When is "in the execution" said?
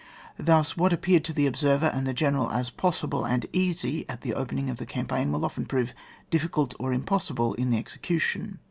7.53-8.57